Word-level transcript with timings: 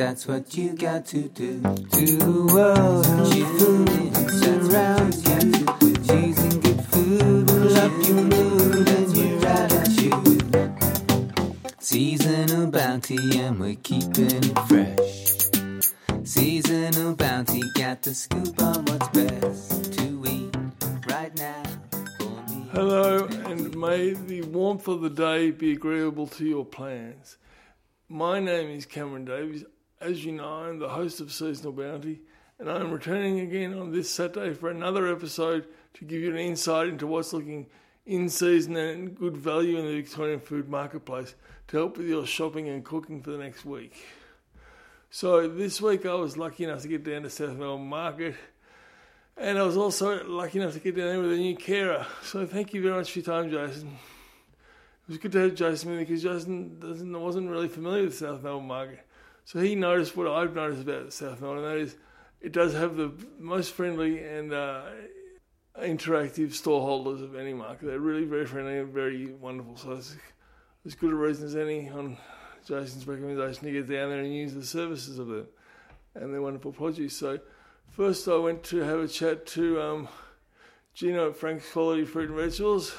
that's 0.00 0.26
what 0.26 0.56
you 0.56 0.74
got 0.74 1.06
to 1.06 1.28
do. 1.28 1.60
To 1.60 2.06
the 2.16 2.50
world, 2.52 3.06
you 3.32 3.46
surrounds 4.28 5.22
you. 5.28 5.38
Cheese 6.08 6.38
and 6.38 6.60
good 6.60 6.84
food 6.86 7.48
will 7.48 7.76
up 7.76 7.92
your 8.08 8.22
mood 8.24 8.88
and 8.88 9.16
your 9.16 9.46
attitude. 9.46 10.74
Seasonal 11.78 12.66
bounty, 12.72 13.38
and 13.38 13.60
we're 13.60 13.76
keeping 13.76 14.42
it 14.42 14.58
fresh. 14.66 16.24
Seasonal 16.24 17.14
bounty, 17.14 17.62
got 17.76 18.02
the 18.02 18.12
scoop 18.12 18.60
on 18.60 18.84
what's 18.86 19.08
best 19.10 19.92
to 19.92 20.24
eat 20.26 20.56
right 21.08 21.36
now. 21.36 21.62
Hello, 22.72 23.26
and 23.46 23.72
may 23.76 24.14
the 24.14 24.42
warmth 24.42 24.88
of 24.88 25.00
the 25.02 25.10
day 25.10 25.52
be 25.52 25.72
agreeable 25.72 26.26
to 26.26 26.44
your 26.44 26.64
plans. 26.64 27.36
My 28.12 28.40
name 28.40 28.70
is 28.70 28.86
Cameron 28.86 29.24
Davies. 29.24 29.62
As 30.00 30.24
you 30.24 30.32
know, 30.32 30.44
I'm 30.44 30.80
the 30.80 30.88
host 30.88 31.20
of 31.20 31.30
Seasonal 31.32 31.70
Bounty, 31.70 32.22
and 32.58 32.68
I'm 32.68 32.90
returning 32.90 33.38
again 33.38 33.72
on 33.72 33.92
this 33.92 34.10
Saturday 34.10 34.52
for 34.52 34.68
another 34.68 35.06
episode 35.06 35.68
to 35.94 36.04
give 36.04 36.20
you 36.20 36.30
an 36.32 36.36
insight 36.36 36.88
into 36.88 37.06
what's 37.06 37.32
looking 37.32 37.68
in 38.06 38.28
season 38.28 38.74
and 38.74 39.16
good 39.16 39.36
value 39.36 39.78
in 39.78 39.86
the 39.86 40.02
Victorian 40.02 40.40
food 40.40 40.68
marketplace 40.68 41.36
to 41.68 41.76
help 41.76 41.98
with 41.98 42.08
your 42.08 42.26
shopping 42.26 42.68
and 42.68 42.84
cooking 42.84 43.22
for 43.22 43.30
the 43.30 43.38
next 43.38 43.64
week. 43.64 44.04
So, 45.10 45.46
this 45.46 45.80
week 45.80 46.04
I 46.04 46.14
was 46.14 46.36
lucky 46.36 46.64
enough 46.64 46.82
to 46.82 46.88
get 46.88 47.04
down 47.04 47.22
to 47.22 47.30
South 47.30 47.56
Melbourne 47.56 47.86
Market. 47.86 48.34
And 49.36 49.56
I 49.56 49.62
was 49.62 49.76
also 49.76 50.24
lucky 50.26 50.58
enough 50.58 50.72
to 50.72 50.80
get 50.80 50.96
down 50.96 51.06
there 51.06 51.20
with 51.20 51.32
a 51.32 51.36
new 51.36 51.54
carer. 51.54 52.04
So 52.24 52.44
thank 52.44 52.74
you 52.74 52.82
very 52.82 52.94
much 52.96 53.12
for 53.12 53.20
your 53.20 53.26
time, 53.26 53.50
Jason. 53.52 53.96
Was 55.10 55.18
good 55.18 55.32
to 55.32 55.40
have 55.40 55.54
Jason 55.54 55.98
because 55.98 56.22
Jason 56.22 56.78
doesn't, 56.78 57.20
wasn't 57.20 57.50
really 57.50 57.68
familiar 57.68 58.04
with 58.04 58.18
the 58.18 58.26
South 58.26 58.42
Melbourne 58.42 58.68
Market. 58.68 59.06
So 59.44 59.58
he 59.58 59.74
noticed 59.74 60.16
what 60.16 60.28
I've 60.28 60.54
noticed 60.54 60.82
about 60.82 61.12
South 61.12 61.40
Melbourne, 61.40 61.64
and 61.64 61.66
that 61.66 61.78
is 61.78 61.96
it 62.40 62.52
does 62.52 62.72
have 62.74 62.96
the 62.96 63.12
most 63.38 63.72
friendly 63.72 64.22
and 64.22 64.52
uh, 64.52 64.82
interactive 65.80 66.54
store 66.54 66.80
holders 66.80 67.20
of 67.20 67.34
any 67.34 67.52
market. 67.52 67.86
They're 67.86 67.98
really 67.98 68.24
very 68.24 68.46
friendly 68.46 68.78
and 68.78 68.92
very 68.92 69.32
wonderful. 69.32 69.76
So 69.76 69.92
it's 69.92 70.16
as 70.86 70.94
good 70.94 71.12
a 71.12 71.16
reason 71.16 71.46
as 71.46 71.56
any 71.56 71.90
on 71.90 72.16
Jason's 72.66 73.06
recommendation 73.06 73.64
to 73.64 73.72
get 73.72 73.88
down 73.88 74.10
there 74.10 74.20
and 74.20 74.34
use 74.34 74.54
the 74.54 74.64
services 74.64 75.18
of 75.18 75.26
them 75.26 75.48
and 76.14 76.32
their 76.32 76.40
wonderful 76.40 76.72
produce. 76.72 77.16
So 77.16 77.40
First, 77.90 78.28
I 78.28 78.36
went 78.36 78.62
to 78.64 78.78
have 78.78 79.00
a 79.00 79.08
chat 79.08 79.46
to 79.46 79.82
um, 79.82 80.08
Gino 80.94 81.30
at 81.30 81.36
Frank's 81.36 81.70
Quality 81.72 82.04
Fruit 82.04 82.30
and 82.30 82.38
Vegetables, 82.38 82.94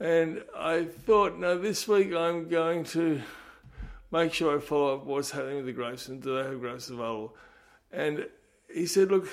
and 0.00 0.42
I 0.56 0.84
thought, 0.84 1.38
no, 1.38 1.58
this 1.58 1.88
week 1.88 2.14
I'm 2.14 2.48
going 2.48 2.84
to 2.84 3.20
make 4.10 4.32
sure 4.32 4.56
I 4.56 4.60
follow 4.60 4.96
up 4.96 5.04
what's 5.04 5.30
happening 5.30 5.56
with 5.56 5.66
the 5.66 5.72
grapes 5.72 6.08
and 6.08 6.22
do 6.22 6.36
they 6.36 6.48
have 6.48 6.60
grapes 6.60 6.88
available. 6.88 7.36
And 7.92 8.26
he 8.72 8.86
said, 8.86 9.10
look, 9.10 9.28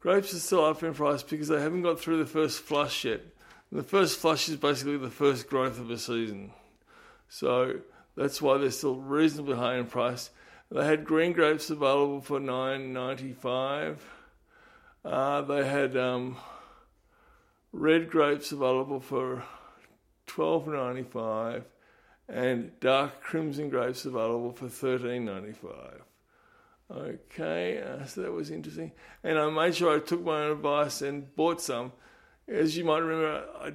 grapes 0.00 0.34
are 0.34 0.38
still 0.38 0.64
up 0.64 0.82
in 0.82 0.94
price 0.94 1.22
because 1.22 1.48
they 1.48 1.60
haven't 1.60 1.82
got 1.82 2.00
through 2.00 2.18
the 2.18 2.26
first 2.26 2.60
flush 2.60 3.04
yet. 3.04 3.22
And 3.70 3.80
the 3.80 3.84
first 3.84 4.18
flush 4.18 4.48
is 4.48 4.56
basically 4.56 4.96
the 4.96 5.10
first 5.10 5.48
growth 5.48 5.80
of 5.80 5.90
a 5.90 5.98
season, 5.98 6.52
so 7.28 7.80
that's 8.16 8.40
why 8.40 8.58
they're 8.58 8.70
still 8.70 8.94
reasonably 8.94 9.56
high 9.56 9.76
in 9.76 9.86
price. 9.86 10.30
They 10.70 10.84
had 10.84 11.04
green 11.04 11.32
grapes 11.32 11.68
available 11.68 12.20
for 12.20 12.38
nine 12.38 12.92
ninety 12.92 13.32
five. 13.32 14.04
Uh, 15.04 15.42
they 15.42 15.66
had 15.66 15.96
um, 15.96 16.36
red 17.76 18.10
grapes 18.10 18.52
available 18.52 19.00
for 19.00 19.44
twelve 20.26 20.66
ninety 20.66 21.02
five, 21.02 21.64
and 22.28 22.78
dark 22.80 23.22
crimson 23.22 23.68
grapes 23.68 24.04
available 24.04 24.52
for 24.52 24.68
thirteen 24.68 25.24
ninety 25.24 25.52
five. 25.52 26.02
Okay, 26.90 27.82
uh, 27.82 28.04
so 28.04 28.22
that 28.22 28.32
was 28.32 28.50
interesting. 28.50 28.92
And 29.24 29.38
I 29.38 29.50
made 29.50 29.74
sure 29.74 29.96
I 29.96 30.00
took 30.00 30.24
my 30.24 30.44
own 30.44 30.52
advice 30.52 31.02
and 31.02 31.34
bought 31.34 31.60
some. 31.60 31.92
As 32.48 32.76
you 32.76 32.84
might 32.84 32.98
remember, 32.98 33.44
I 33.60 33.72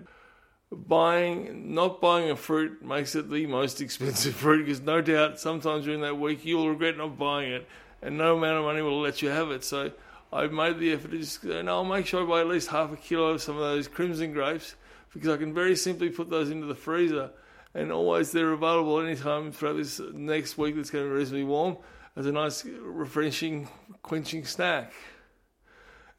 buying 0.72 1.76
not 1.76 2.00
buying 2.00 2.32
a 2.32 2.36
fruit 2.36 2.82
makes 2.82 3.14
it 3.16 3.30
the 3.30 3.46
most 3.46 3.82
expensive 3.86 4.34
fruit 4.34 4.66
because 4.66 4.82
no 4.82 5.02
doubt 5.02 5.40
sometimes 5.40 5.86
during 5.86 6.02
that 6.02 6.18
week 6.18 6.46
you'll 6.46 6.70
regret 6.70 6.98
not 6.98 7.18
buying 7.18 7.52
it 7.52 7.68
and 8.02 8.18
no 8.18 8.38
amount 8.38 8.58
of 8.58 8.64
money 8.64 8.82
will 8.82 9.02
let 9.02 9.22
you 9.22 9.30
have 9.30 9.52
it 9.52 9.64
so 9.64 9.92
I've 10.34 10.54
made 10.54 10.80
the 10.80 10.94
effort 10.94 11.12
to 11.12 11.18
just 11.18 11.44
no, 11.44 11.68
I'll 11.68 11.86
make 11.86 12.06
sure 12.06 12.24
I 12.24 12.26
buy 12.26 12.42
at 12.42 12.48
least 12.48 12.70
half 12.70 12.92
a 12.92 12.98
kilo 12.98 13.32
of 13.32 13.42
some 13.42 13.56
of 13.56 13.62
those 13.62 13.88
crimson 13.88 14.32
grapes 14.34 14.76
because 15.14 15.30
I 15.30 15.38
can 15.38 15.54
very 15.54 15.76
simply 15.76 16.10
put 16.10 16.30
those 16.30 16.50
into 16.50 16.68
the 16.68 16.76
freezer 16.76 17.32
and 17.74 17.92
always 17.92 18.32
they're 18.32 18.52
available 18.52 19.00
anytime 19.00 19.52
throughout 19.52 19.78
this 19.78 20.00
next 20.14 20.58
week 20.58 20.76
that's 20.76 20.90
going 20.90 21.06
to 21.06 21.10
be 21.10 21.16
reasonably 21.16 21.44
warm 21.44 21.78
as 22.16 22.26
a 22.26 22.32
nice 22.32 22.66
refreshing 22.66 23.68
quenching 24.04 24.46
snack 24.46 24.94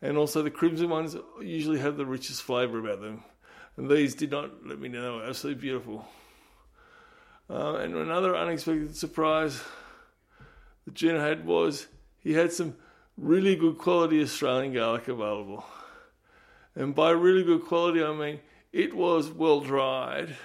and 0.01 0.17
also 0.17 0.43
the 0.43 0.51
crimson 0.51 0.91
ones 0.91 1.17
usually 1.41 1.79
have 1.79 1.97
the 1.97 2.07
richest 2.07 2.43
flavour 2.43 2.79
about 2.79 3.01
them 3.01 3.23
and 3.77 3.91
these 3.91 4.15
did 4.15 4.31
not 4.31 4.67
let 4.67 4.79
me 4.79 4.89
know 4.89 5.03
they 5.03 5.19
were 5.19 5.29
absolutely 5.29 5.61
beautiful. 5.61 6.07
Uh, 7.49 7.77
and 7.77 7.95
another 7.95 8.37
unexpected 8.37 8.97
surprise 8.97 9.63
that 10.85 10.95
Gino 10.95 11.21
had 11.21 11.47
was 11.47 11.87
he 12.19 12.35
had 12.35 12.53
some 12.53 12.77
really 13.17 13.57
good 13.57 13.79
quality 13.79 14.23
Australian 14.23 14.73
garlic 14.73 15.09
available. 15.09 15.65
And 16.75 16.95
by 16.95 17.11
really 17.11 17.45
good 17.45 17.65
quality, 17.65 18.03
I 18.03 18.13
mean 18.15 18.41
it 18.73 18.95
was 18.95 19.31
well 19.31 19.61
dried, 19.61 20.37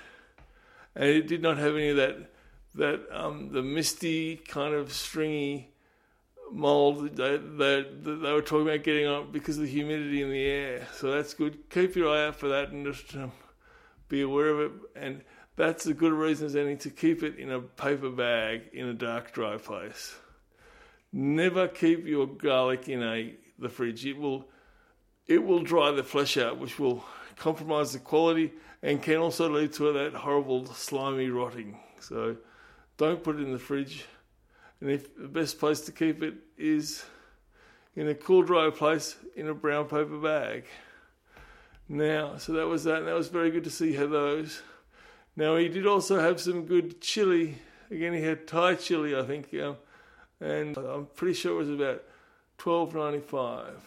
and 0.95 1.05
it 1.05 1.27
did 1.27 1.41
not 1.41 1.57
have 1.57 1.75
any 1.75 1.89
of 1.89 1.97
that 1.97 2.31
that 2.75 3.01
um, 3.11 3.49
the 3.51 3.63
misty 3.63 4.35
kind 4.35 4.73
of 4.73 4.93
stringy 4.93 5.71
mold 6.51 7.15
that, 7.17 7.57
that 7.57 8.03
they 8.03 8.31
were 8.31 8.41
talking 8.41 8.67
about 8.67 8.83
getting 8.83 9.07
on 9.07 9.31
because 9.31 9.57
of 9.57 9.63
the 9.63 9.69
humidity 9.69 10.21
in 10.21 10.29
the 10.29 10.45
air. 10.45 10.87
So 10.93 11.11
that's 11.11 11.33
good. 11.33 11.69
Keep 11.69 11.95
your 11.95 12.13
eye 12.13 12.27
out 12.27 12.35
for 12.35 12.49
that 12.49 12.69
and 12.69 12.85
just 12.85 13.15
um, 13.15 13.31
be 14.09 14.21
aware 14.21 14.49
of 14.49 14.59
it. 14.59 14.71
And 14.95 15.21
that's 15.55 15.85
a 15.87 15.93
good 15.93 16.13
reason 16.13 16.45
as 16.45 16.55
any 16.55 16.75
to 16.77 16.89
keep 16.89 17.23
it 17.23 17.37
in 17.37 17.51
a 17.51 17.59
paper 17.59 18.09
bag 18.09 18.69
in 18.73 18.87
a 18.87 18.93
dark, 18.93 19.33
dry 19.33 19.57
place. 19.57 20.15
Never 21.11 21.67
keep 21.67 22.05
your 22.05 22.27
garlic 22.27 22.89
in 22.89 23.03
a 23.03 23.35
the 23.59 23.69
fridge. 23.69 24.05
It 24.05 24.17
will 24.17 24.47
it 25.25 25.43
will 25.43 25.61
dry 25.61 25.91
the 25.91 26.03
flesh 26.03 26.37
out, 26.37 26.57
which 26.57 26.79
will 26.79 27.03
compromise 27.35 27.93
the 27.93 27.99
quality 27.99 28.53
and 28.81 29.01
can 29.01 29.17
also 29.17 29.49
lead 29.49 29.73
to 29.73 29.91
that 29.93 30.13
horrible 30.13 30.65
slimy 30.67 31.29
rotting. 31.29 31.79
So 31.99 32.37
don't 32.97 33.23
put 33.23 33.35
it 33.35 33.41
in 33.41 33.51
the 33.51 33.59
fridge 33.59 34.05
and 34.79 34.91
if 34.91 35.15
the 35.15 35.27
best 35.27 35.59
place 35.59 35.81
to 35.81 35.91
keep 35.91 36.21
it 36.21 36.35
is 36.57 37.03
in 37.95 38.07
a 38.07 38.15
cool, 38.15 38.43
dry 38.43 38.69
place 38.69 39.15
in 39.35 39.47
a 39.47 39.53
brown 39.53 39.85
paper 39.85 40.17
bag. 40.17 40.65
Now, 41.89 42.37
so 42.37 42.53
that 42.53 42.67
was 42.67 42.83
that, 42.83 42.99
and 42.99 43.07
that 43.07 43.15
was 43.15 43.29
very 43.29 43.49
good 43.49 43.63
to 43.63 43.69
see 43.69 43.93
how 43.93 44.07
those. 44.07 44.61
Now 45.35 45.55
he 45.55 45.67
did 45.69 45.87
also 45.87 46.19
have 46.19 46.39
some 46.39 46.65
good 46.65 47.01
chili. 47.01 47.57
Again, 47.89 48.13
he 48.13 48.21
had 48.21 48.47
Thai 48.47 48.75
chili, 48.75 49.15
I 49.15 49.23
think, 49.23 49.53
um, 49.55 49.77
and 50.39 50.77
I'm 50.77 51.07
pretty 51.15 51.33
sure 51.33 51.53
it 51.53 51.57
was 51.57 51.69
about 51.69 52.03
twelve 52.57 52.95
ninety 52.95 53.19
five. 53.19 53.83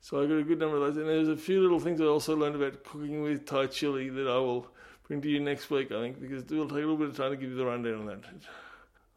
So 0.00 0.22
I 0.22 0.26
got 0.26 0.36
a 0.36 0.42
good 0.42 0.58
number 0.58 0.76
of 0.76 0.82
those, 0.82 0.96
and 0.98 1.08
there's 1.08 1.28
a 1.28 1.36
few 1.36 1.62
little 1.62 1.80
things 1.80 2.00
I 2.00 2.04
also 2.04 2.36
learned 2.36 2.56
about 2.56 2.84
cooking 2.84 3.22
with 3.22 3.46
Thai 3.46 3.66
chili 3.68 4.10
that 4.10 4.28
I 4.28 4.36
will 4.36 4.66
bring 5.08 5.22
to 5.22 5.30
you 5.30 5.40
next 5.40 5.70
week. 5.70 5.92
I 5.92 6.00
think 6.00 6.20
because 6.20 6.42
it 6.42 6.50
will 6.50 6.68
take 6.68 6.72
a 6.72 6.80
little 6.80 6.96
bit 6.96 7.08
of 7.08 7.16
time 7.16 7.30
to 7.30 7.36
give 7.36 7.50
you 7.50 7.56
the 7.56 7.64
rundown 7.64 8.00
on 8.00 8.06
that. 8.06 8.24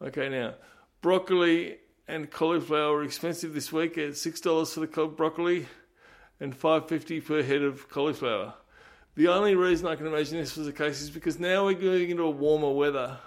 Okay, 0.08 0.28
now 0.28 0.54
broccoli 1.02 1.76
and 2.06 2.30
cauliflower 2.30 2.98
are 2.98 3.04
expensive 3.04 3.52
this 3.52 3.70
week 3.70 3.98
at 3.98 4.16
six 4.16 4.40
dollars 4.40 4.72
for 4.72 4.80
the 4.80 4.86
broccoli 4.86 5.66
and 6.40 6.56
five 6.56 6.88
fifty 6.88 7.20
per 7.20 7.42
head 7.42 7.62
of 7.62 7.88
cauliflower. 7.90 8.54
The 9.14 9.28
only 9.28 9.56
reason 9.56 9.88
I 9.88 9.96
can 9.96 10.06
imagine 10.06 10.38
this 10.38 10.56
was 10.56 10.66
the 10.66 10.72
case 10.72 11.02
is 11.02 11.10
because 11.10 11.38
now 11.38 11.66
we're 11.66 11.74
going 11.74 12.08
into 12.08 12.22
a 12.22 12.30
warmer 12.30 12.70
weather, 12.70 13.18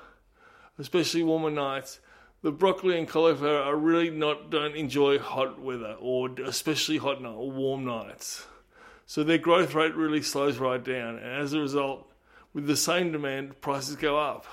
especially 0.80 1.22
warmer 1.22 1.52
nights. 1.52 2.00
The 2.44 2.52
broccoli 2.52 2.98
and 2.98 3.08
cauliflower 3.08 3.62
are 3.62 3.76
really 3.76 4.10
not 4.10 4.50
don't 4.50 4.76
enjoy 4.76 5.20
hot 5.20 5.62
weather 5.62 5.96
or 6.00 6.30
especially 6.44 6.98
hot 6.98 7.22
night 7.22 7.30
or 7.30 7.52
warm 7.52 7.86
nights. 7.86 8.48
So 9.06 9.24
their 9.24 9.38
growth 9.38 9.76
rate 9.76 9.96
really 9.96 10.22
slows 10.22 10.58
right 10.58 10.84
down, 10.84 11.18
and 11.18 11.42
as 11.42 11.54
a 11.54 11.60
result, 11.60 12.10
with 12.54 12.66
the 12.66 12.78
same 12.78 13.12
demand, 13.12 13.62
prices 13.62 13.96
go 13.96 14.18
up. 14.18 14.46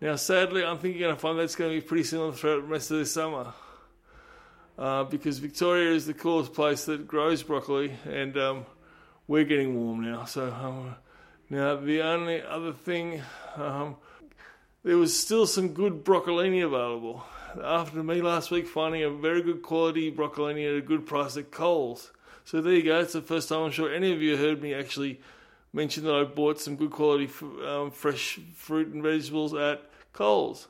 Now, 0.00 0.16
sadly, 0.16 0.64
I'm 0.64 0.78
thinking 0.78 1.04
I 1.04 1.14
find 1.16 1.38
that's 1.38 1.56
going 1.56 1.74
to 1.74 1.80
be 1.80 1.86
pretty 1.86 2.04
similar 2.04 2.32
throughout 2.32 2.62
the 2.62 2.68
rest 2.68 2.90
of 2.90 2.98
this 2.98 3.12
summer. 3.12 3.52
Uh, 4.78 5.04
because 5.04 5.38
Victoria 5.38 5.92
is 5.92 6.06
the 6.06 6.14
coolest 6.14 6.54
place 6.54 6.86
that 6.86 7.06
grows 7.06 7.42
broccoli, 7.42 7.92
and 8.06 8.36
um, 8.38 8.66
we're 9.26 9.44
getting 9.44 9.74
warm 9.74 10.02
now. 10.02 10.24
So, 10.24 10.50
um, 10.50 10.94
now 11.50 11.76
the 11.76 12.00
only 12.02 12.40
other 12.40 12.72
thing, 12.72 13.20
um, 13.56 13.96
there 14.82 14.96
was 14.96 15.18
still 15.18 15.46
some 15.46 15.68
good 15.68 16.04
broccolini 16.04 16.64
available. 16.64 17.24
After 17.62 18.02
me 18.02 18.22
last 18.22 18.50
week 18.50 18.66
finding 18.66 19.02
a 19.02 19.10
very 19.10 19.42
good 19.42 19.62
quality 19.62 20.10
broccolini 20.10 20.68
at 20.68 20.78
a 20.78 20.80
good 20.80 21.06
price 21.06 21.36
at 21.36 21.50
Coles. 21.50 22.12
So 22.44 22.60
there 22.60 22.72
you 22.72 22.82
go. 22.82 23.00
It's 23.00 23.12
the 23.12 23.22
first 23.22 23.48
time 23.48 23.62
I'm 23.62 23.70
sure 23.70 23.92
any 23.92 24.12
of 24.12 24.22
you 24.22 24.36
heard 24.36 24.62
me 24.62 24.72
actually 24.72 25.20
mention 25.72 26.04
that 26.04 26.14
I 26.14 26.24
bought 26.24 26.60
some 26.60 26.76
good 26.76 26.90
quality 26.90 27.28
um, 27.66 27.90
fresh 27.90 28.40
fruit 28.54 28.88
and 28.88 29.02
vegetables 29.02 29.54
at 29.54 29.82
Coles. 30.12 30.68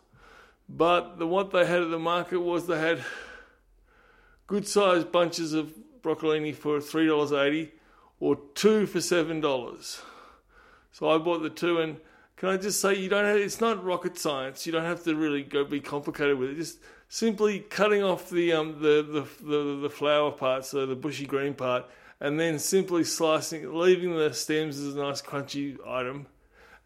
But 0.68 1.18
the, 1.18 1.26
what 1.26 1.50
they 1.50 1.66
had 1.66 1.82
at 1.82 1.90
the 1.90 1.98
market 1.98 2.40
was 2.40 2.66
they 2.66 2.78
had 2.78 3.02
good 4.46 4.66
sized 4.66 5.12
bunches 5.12 5.52
of 5.52 5.72
broccolini 6.02 6.54
for 6.54 6.78
$3.80 6.78 7.70
or 8.18 8.36
two 8.54 8.86
for 8.86 8.98
$7. 8.98 10.00
So 10.92 11.08
I 11.08 11.18
bought 11.18 11.42
the 11.42 11.50
two 11.50 11.78
and 11.80 11.96
can 12.40 12.48
I 12.48 12.56
just 12.56 12.80
say 12.80 12.94
you 12.94 13.10
don't 13.10 13.26
have, 13.26 13.36
it's 13.36 13.60
not 13.60 13.84
rocket 13.84 14.18
science. 14.18 14.64
You 14.64 14.72
don't 14.72 14.84
have 14.84 15.04
to 15.04 15.14
really 15.14 15.42
go 15.42 15.62
be 15.62 15.78
complicated 15.78 16.38
with 16.38 16.48
it. 16.48 16.56
Just 16.56 16.78
simply 17.10 17.60
cutting 17.60 18.02
off 18.02 18.30
the 18.30 18.54
um 18.54 18.80
the 18.80 19.02
the 19.02 19.46
the, 19.46 19.80
the 19.82 19.90
flower 19.90 20.30
part, 20.30 20.64
so 20.64 20.86
the 20.86 20.96
bushy 20.96 21.26
green 21.26 21.52
part, 21.52 21.84
and 22.18 22.40
then 22.40 22.58
simply 22.58 23.04
slicing, 23.04 23.70
leaving 23.74 24.16
the 24.16 24.32
stems 24.32 24.78
as 24.78 24.96
a 24.96 24.98
nice 24.98 25.20
crunchy 25.20 25.76
item, 25.86 26.26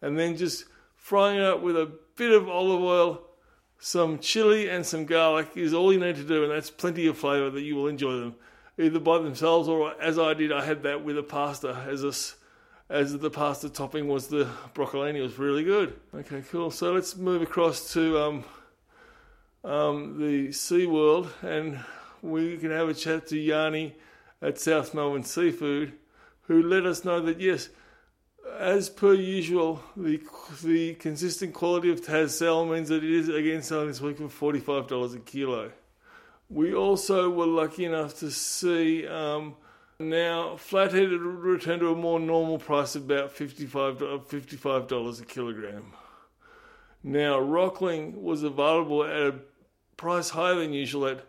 and 0.01 0.19
then 0.19 0.35
just 0.35 0.65
frying 0.97 1.37
it 1.37 1.45
up 1.45 1.61
with 1.61 1.77
a 1.77 1.89
bit 2.17 2.31
of 2.31 2.49
olive 2.49 2.81
oil, 2.81 3.21
some 3.79 4.19
chili, 4.19 4.69
and 4.69 4.85
some 4.85 5.05
garlic 5.05 5.51
is 5.55 5.73
all 5.73 5.93
you 5.93 5.99
need 6.01 6.17
to 6.17 6.25
do, 6.25 6.43
and 6.43 6.51
that's 6.51 6.69
plenty 6.69 7.07
of 7.07 7.17
flavour 7.17 7.49
that 7.49 7.61
you 7.61 7.77
will 7.77 7.87
enjoy 7.87 8.19
them, 8.19 8.35
either 8.77 8.99
by 8.99 9.19
themselves 9.19 9.69
or 9.69 9.93
as 10.01 10.19
I 10.19 10.33
did, 10.33 10.51
I 10.51 10.65
had 10.65 10.83
that 10.83 11.05
with 11.05 11.17
a 11.17 11.23
pasta 11.23 11.85
as 11.87 12.03
a 12.03 12.11
as 12.89 13.17
the 13.17 13.29
pasta 13.29 13.69
topping 13.69 14.07
was 14.07 14.27
the 14.27 14.47
broccolini. 14.73 15.15
It 15.15 15.21
was 15.21 15.39
really 15.39 15.63
good. 15.63 15.99
Okay, 16.13 16.43
cool. 16.49 16.71
So 16.71 16.93
let's 16.93 17.15
move 17.15 17.41
across 17.41 17.93
to 17.93 18.19
um, 18.19 18.43
um, 19.63 20.19
the 20.19 20.51
Sea 20.51 20.85
World, 20.85 21.31
and 21.41 21.79
we 22.21 22.57
can 22.57 22.71
have 22.71 22.89
a 22.89 22.93
chat 22.93 23.27
to 23.27 23.37
Yanni 23.37 23.95
at 24.41 24.59
South 24.59 24.93
Melbourne 24.93 25.23
Seafood, 25.23 25.93
who 26.41 26.61
let 26.61 26.85
us 26.85 27.03
know 27.03 27.19
that 27.21 27.39
yes, 27.39 27.69
as 28.59 28.89
per 28.89 29.13
usual, 29.13 29.83
the 29.97 30.21
the 30.63 30.93
consistent 30.95 31.53
quality 31.53 31.91
of 31.91 32.05
Tassal 32.05 32.65
means 32.69 32.89
that 32.89 33.03
it 33.03 33.09
is 33.09 33.29
again 33.29 33.63
selling 33.63 33.87
this 33.87 34.01
week 34.01 34.17
for 34.17 34.29
forty 34.29 34.59
five 34.59 34.87
dollars 34.87 35.15
a 35.15 35.19
kilo. 35.19 35.71
We 36.47 36.75
also 36.75 37.31
were 37.31 37.47
lucky 37.47 37.85
enough 37.85 38.19
to 38.19 38.29
see. 38.29 39.07
Um, 39.07 39.55
now, 39.99 40.57
flathead 40.57 41.09
returned 41.09 41.79
to 41.79 41.91
a 41.91 41.95
more 41.95 42.19
normal 42.19 42.57
price 42.57 42.95
of 42.95 43.03
about 43.03 43.33
$55, 43.33 43.97
$55 44.25 45.21
a 45.21 45.25
kilogram. 45.25 45.93
Now, 47.01 47.39
rockling 47.39 48.21
was 48.21 48.43
available 48.43 49.03
at 49.03 49.15
a 49.15 49.35
price 49.95 50.29
higher 50.29 50.55
than 50.55 50.73
usual 50.73 51.07
at 51.07 51.23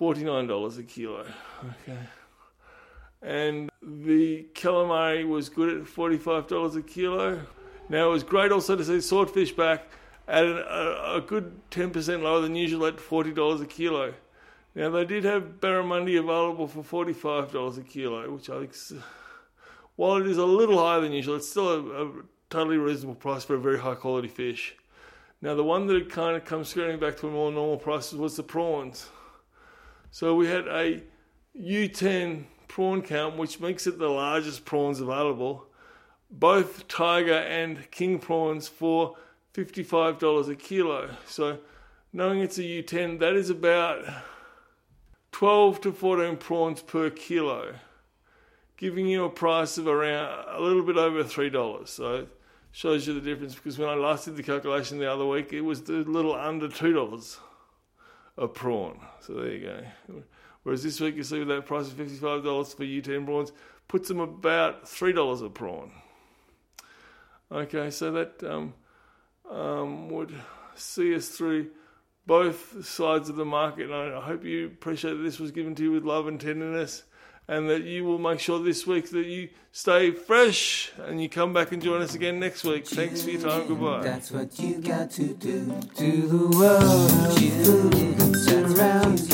$49 0.00 0.78
a 0.78 0.82
kilo. 0.82 1.26
Okay. 1.64 1.98
And 3.22 3.70
the 3.80 4.46
calamari 4.54 5.26
was 5.26 5.48
good 5.48 5.82
at 5.82 5.84
$45 5.84 6.76
a 6.76 6.82
kilo. 6.82 7.40
Now, 7.88 8.08
it 8.08 8.10
was 8.10 8.24
great 8.24 8.50
also 8.50 8.74
to 8.74 8.84
see 8.84 9.00
swordfish 9.00 9.52
back 9.52 9.86
at 10.26 10.44
a, 10.44 11.16
a 11.16 11.20
good 11.20 11.60
10% 11.70 12.22
lower 12.22 12.40
than 12.40 12.56
usual 12.56 12.86
at 12.86 12.96
$40 12.96 13.62
a 13.62 13.66
kilo. 13.66 14.14
Now 14.74 14.90
they 14.90 15.04
did 15.04 15.24
have 15.24 15.60
barramundi 15.60 16.18
available 16.18 16.66
for 16.66 16.82
forty-five 16.82 17.52
dollars 17.52 17.78
a 17.78 17.82
kilo, 17.82 18.30
which 18.30 18.50
I 18.50 18.66
think, 18.66 19.02
while 19.96 20.16
it 20.16 20.26
is 20.26 20.38
a 20.38 20.44
little 20.44 20.78
higher 20.78 21.00
than 21.00 21.12
usual, 21.12 21.36
it's 21.36 21.48
still 21.48 21.68
a, 21.68 22.06
a 22.06 22.12
totally 22.50 22.78
reasonable 22.78 23.14
price 23.14 23.44
for 23.44 23.54
a 23.54 23.60
very 23.60 23.78
high 23.78 23.94
quality 23.94 24.28
fish. 24.28 24.74
Now 25.40 25.54
the 25.54 25.64
one 25.64 25.86
that 25.86 26.10
kind 26.10 26.36
of 26.36 26.44
comes 26.44 26.68
skirting 26.68 26.98
back 26.98 27.16
to 27.18 27.28
a 27.28 27.30
more 27.30 27.52
normal 27.52 27.76
prices 27.76 28.18
was 28.18 28.36
the 28.36 28.42
prawns. 28.42 29.08
So 30.10 30.34
we 30.34 30.46
had 30.46 30.66
a 30.68 31.02
U10 31.60 32.44
prawn 32.68 33.02
count, 33.02 33.36
which 33.36 33.60
makes 33.60 33.86
it 33.86 33.98
the 33.98 34.08
largest 34.08 34.64
prawns 34.64 35.00
available. 35.00 35.66
Both 36.30 36.88
tiger 36.88 37.34
and 37.34 37.90
king 37.90 38.18
prawns 38.18 38.66
for 38.66 39.16
$55 39.54 40.48
a 40.48 40.54
kilo. 40.56 41.10
So 41.26 41.58
knowing 42.12 42.40
it's 42.40 42.58
a 42.58 42.62
U10, 42.62 43.20
that 43.20 43.34
is 43.34 43.50
about 43.50 44.04
12 45.34 45.80
to 45.80 45.92
14 45.92 46.36
prawns 46.36 46.80
per 46.80 47.10
kilo, 47.10 47.74
giving 48.76 49.08
you 49.08 49.24
a 49.24 49.28
price 49.28 49.76
of 49.78 49.88
around 49.88 50.44
a 50.48 50.60
little 50.60 50.84
bit 50.84 50.96
over 50.96 51.24
$3. 51.24 51.88
So 51.88 52.28
shows 52.70 53.08
you 53.08 53.14
the 53.14 53.20
difference 53.20 53.56
because 53.56 53.76
when 53.76 53.88
I 53.88 53.94
last 53.94 54.26
did 54.26 54.36
the 54.36 54.44
calculation 54.44 54.98
the 54.98 55.12
other 55.12 55.26
week, 55.26 55.52
it 55.52 55.62
was 55.62 55.80
a 55.88 55.92
little 55.92 56.36
under 56.36 56.68
$2 56.68 57.38
a 58.38 58.46
prawn. 58.46 59.00
So 59.22 59.32
there 59.34 59.50
you 59.50 59.66
go. 59.66 60.22
Whereas 60.62 60.84
this 60.84 61.00
week 61.00 61.16
you 61.16 61.24
see 61.24 61.40
with 61.40 61.48
that 61.48 61.66
price 61.66 61.88
of 61.88 61.94
$55 61.94 62.76
for 62.76 62.84
U10 62.84 63.26
prawns, 63.26 63.50
puts 63.88 64.06
them 64.06 64.20
about 64.20 64.84
$3 64.84 65.44
a 65.44 65.50
prawn. 65.50 65.90
Okay, 67.50 67.90
so 67.90 68.12
that 68.12 68.40
um, 68.44 68.74
um, 69.50 70.10
would 70.10 70.32
see 70.76 71.12
us 71.16 71.26
through 71.26 71.70
both 72.26 72.86
sides 72.86 73.28
of 73.28 73.36
the 73.36 73.44
market. 73.44 73.90
And 73.90 74.14
I 74.14 74.20
hope 74.20 74.44
you 74.44 74.66
appreciate 74.66 75.14
that 75.14 75.22
this 75.22 75.38
was 75.38 75.50
given 75.50 75.74
to 75.76 75.82
you 75.82 75.92
with 75.92 76.04
love 76.04 76.26
and 76.26 76.40
tenderness, 76.40 77.04
and 77.46 77.68
that 77.68 77.82
you 77.82 78.04
will 78.04 78.18
make 78.18 78.40
sure 78.40 78.58
this 78.62 78.86
week 78.86 79.10
that 79.10 79.26
you 79.26 79.50
stay 79.72 80.10
fresh 80.10 80.92
and 80.98 81.20
you 81.22 81.28
come 81.28 81.52
back 81.52 81.72
and 81.72 81.82
join 81.82 82.00
us 82.00 82.14
again 82.14 82.40
next 82.40 82.64
week. 82.64 82.86
Thanks 82.86 83.22
for 83.22 83.30
your 83.30 83.42
time. 83.42 83.66
Goodbye. 83.66 84.02
That's 84.02 84.30
what 84.30 84.58
you 84.58 84.80
got 84.80 85.10
to 85.12 85.34
do 85.34 85.66
to 85.96 86.12
the 86.26 86.56
world. 86.56 87.10
That 87.10 88.36
surrounds 88.46 89.28
you. 89.28 89.33